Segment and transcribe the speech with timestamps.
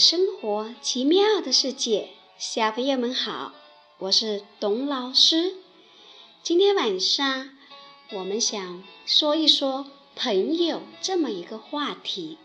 [0.00, 2.08] 生活，奇妙的世界，
[2.38, 3.52] 小朋友们好，
[3.98, 5.52] 我是董老师。
[6.42, 7.50] 今天晚上
[8.14, 9.84] 我们想说一说
[10.16, 12.38] 朋友这么一个话题。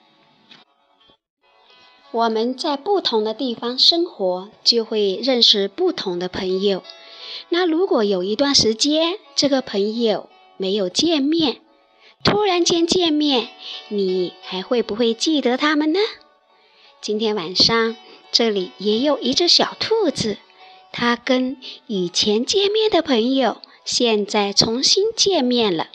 [2.12, 6.84] 我们在不同的地方生活，就会认识不同的朋友。
[7.48, 11.62] 那如果有一段时间这个朋友没有见面，
[12.22, 13.48] 突然间见面，
[13.88, 16.00] 你还会不会记得他们呢？
[17.06, 17.96] 今天晚上，
[18.32, 20.38] 这里也有一只小兔子，
[20.92, 25.90] 它跟以前见面的朋友现在重新见面了。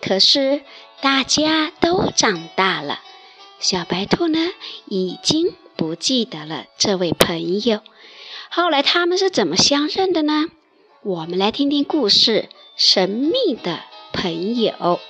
[0.00, 0.62] 可是
[1.00, 3.00] 大家都长大了，
[3.58, 4.38] 小白兔呢
[4.86, 7.80] 已经不记得了这位朋友。
[8.48, 10.46] 后来他们是怎么相认的呢？
[11.02, 13.80] 我们来听听故事：神秘的
[14.12, 15.00] 朋友。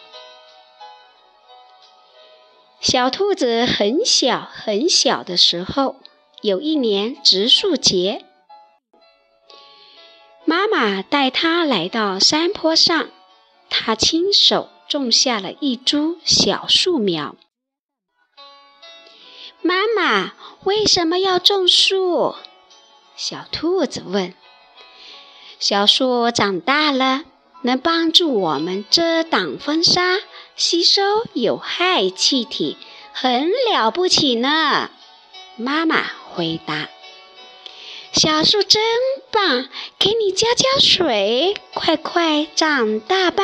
[2.83, 6.01] 小兔子很小很小的时候，
[6.41, 8.25] 有一年植树节，
[10.45, 13.09] 妈妈带它来到山坡上，
[13.71, 17.37] 她亲手种下了一株小树苗。
[19.61, 20.33] 妈妈
[20.65, 22.35] 为什么要种树？
[23.15, 24.35] 小兔子问。
[25.61, 27.23] 小树长大了，
[27.63, 30.19] 能帮助我们遮挡风沙。
[30.57, 32.77] 吸收有害气体
[33.13, 34.91] 很了不起呢，
[35.57, 36.89] 妈妈回答。
[38.13, 38.83] 小树真
[39.31, 43.43] 棒，给你浇浇水，快快长大吧。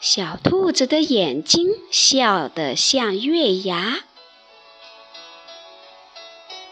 [0.00, 4.00] 小兔子的眼睛笑得像月牙。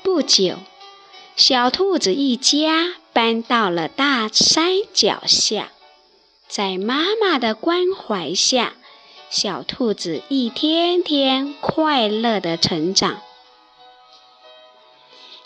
[0.02, 0.56] 不久，
[1.36, 5.70] 小兔子一家搬到了大山脚下，
[6.48, 8.74] 在妈妈的关怀下。
[9.30, 13.22] 小兔子一天天快乐的成长。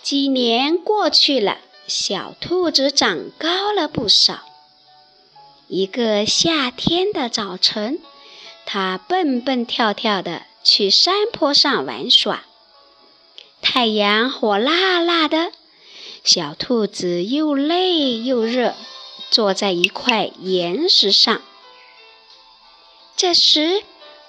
[0.03, 4.41] 几年过去了，小兔子长高了不少。
[5.69, 8.01] 一个夏天的早晨，
[8.65, 12.43] 它蹦蹦跳跳的去山坡上玩耍。
[13.61, 15.53] 太阳火辣辣的，
[16.25, 18.75] 小兔子又累又热，
[19.31, 21.43] 坐在一块岩石上。
[23.27, 23.83] 这时，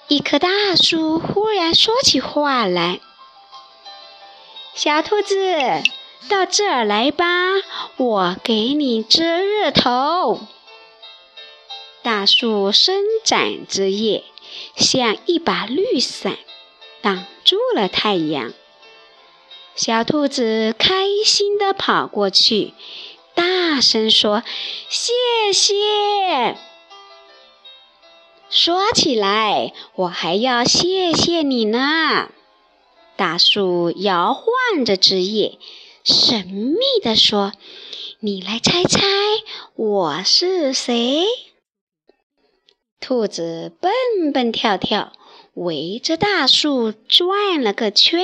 [0.08, 2.98] 一棵大树忽然说起话来
[4.74, 5.36] ：“小兔子，
[6.30, 7.26] 到这儿来吧，
[7.98, 10.40] 我给你遮日头。”
[12.02, 14.24] 大树伸展枝叶，
[14.76, 16.38] 像一把绿伞，
[17.02, 18.54] 挡住了太阳。
[19.74, 22.72] 小兔子开心地跑过去，
[23.34, 24.42] 大声说
[24.88, 25.12] ：“谢
[25.52, 26.56] 谢！”
[28.56, 32.30] 说起来，我还要谢谢你呢。
[33.14, 35.58] 大树摇晃着枝叶，
[36.02, 37.52] 神秘地说
[38.20, 39.02] ：“你来猜猜
[39.74, 41.26] 我是谁？”
[42.98, 45.12] 兔子蹦蹦跳跳，
[45.52, 48.22] 围着大树转了个圈，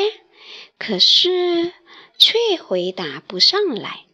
[0.78, 1.72] 可是
[2.16, 4.06] 却回答不上来。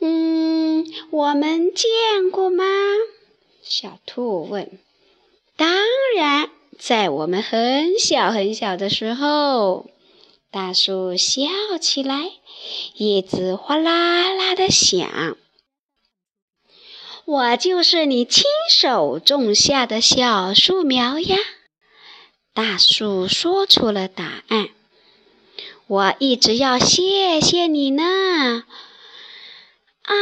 [0.00, 2.66] 嗯，我们见过吗？
[3.62, 4.78] 小兔问
[5.60, 5.68] ：“当
[6.16, 6.48] 然，
[6.78, 9.90] 在我们很小很小的时候。”
[10.50, 11.42] 大树笑
[11.78, 12.30] 起来，
[12.94, 15.36] 叶子哗啦啦的响。
[17.26, 21.36] “我就是你亲手种下的小树苗呀！”
[22.54, 24.70] 大树说出了答案。
[25.86, 28.64] “我一直要谢谢你呢。”
[30.04, 30.16] 哎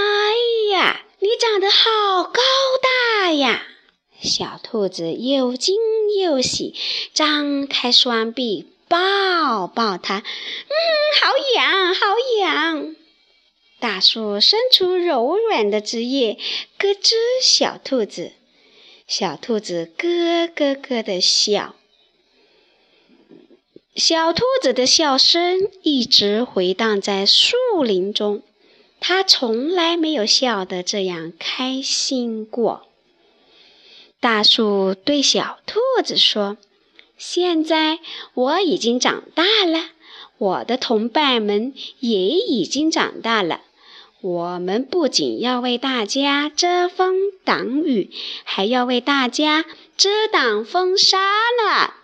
[0.73, 1.03] 呀！
[1.21, 2.41] 你长得好高
[3.23, 3.67] 大呀！
[4.21, 5.77] 小兔子又惊
[6.21, 6.75] 又喜，
[7.15, 10.19] 张开双臂抱抱它。
[10.19, 10.25] 嗯，
[11.21, 12.01] 好痒，好
[12.41, 12.97] 痒！
[13.79, 16.37] 大树伸出柔软的枝叶，
[16.79, 18.33] 咯吱小兔子。
[19.07, 21.77] 小兔子咯咯咯的笑。
[23.95, 28.43] 小兔子的笑声一直回荡在树林中。
[29.01, 32.88] 它从来没有笑得这样开心过。
[34.21, 36.57] 大树对小兔子说
[37.17, 38.01] ：“现在
[38.35, 39.91] 我已经长大了，
[40.39, 43.61] 我的同伴们也已经长大了。
[44.21, 48.11] 我们不仅要为大家遮风挡雨，
[48.43, 49.65] 还要为大家
[49.97, 51.95] 遮挡风沙呢。”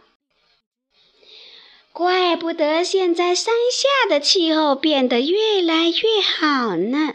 [1.93, 7.15] 怪不得现在山下的气候变得越来越好呢，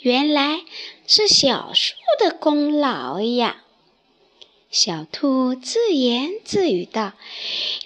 [0.00, 0.62] 原来
[1.08, 3.64] 是小树的功劳呀！
[4.70, 7.14] 小兔自言自语道：“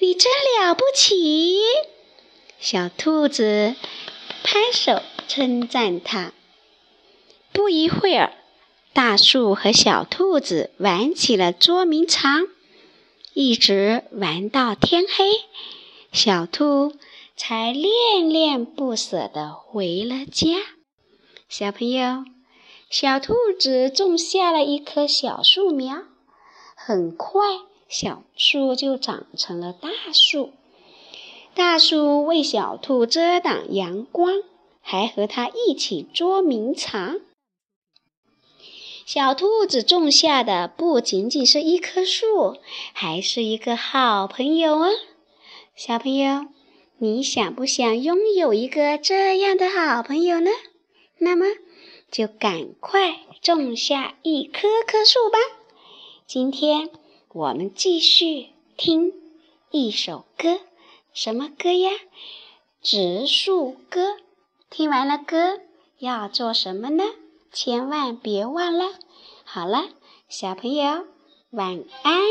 [0.02, 1.60] 你真了不起！”
[2.58, 3.76] 小兔子
[4.42, 6.32] 拍手称赞他。
[7.52, 8.32] 不一会儿，
[8.92, 12.48] 大树和小兔子玩起了捉迷藏，
[13.32, 15.24] 一直玩到天黑，
[16.10, 16.94] 小兔
[17.36, 20.56] 才恋恋不舍地回了家。
[21.48, 22.24] 小朋友，
[22.90, 26.02] 小兔子种下了一棵小树苗，
[26.84, 27.40] 很快
[27.88, 30.50] 小树就长成了大树。
[31.54, 34.42] 大树为小兔遮挡阳光，
[34.80, 37.20] 还和它一起捉迷藏。
[39.06, 42.56] 小兔子种下的不仅仅是一棵树，
[42.92, 44.90] 还是一个好朋友哦。
[45.76, 46.46] 小朋友，
[46.98, 50.50] 你想不想拥有一个这样的好朋友呢？
[51.18, 51.46] 那么，
[52.10, 55.38] 就赶快种下一棵棵树吧。
[56.34, 56.88] 今天
[57.34, 58.46] 我们继续
[58.78, 59.12] 听
[59.70, 60.60] 一首歌。
[61.12, 61.90] 什么歌呀？
[62.80, 64.16] 植树歌。
[64.70, 65.60] 听完了歌，
[65.98, 67.04] 要做什么呢？
[67.52, 68.94] 千万别忘了。
[69.44, 69.90] 好了，
[70.26, 71.04] 小朋友，
[71.50, 72.22] 晚安。